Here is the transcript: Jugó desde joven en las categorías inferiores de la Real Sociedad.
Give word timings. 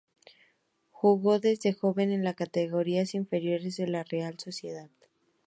Jugó 0.89 1.37
desde 1.39 1.73
joven 1.73 2.09
en 2.11 2.23
las 2.23 2.33
categorías 2.33 3.13
inferiores 3.13 3.77
de 3.77 3.85
la 3.85 4.03
Real 4.03 4.39
Sociedad. 4.39 4.89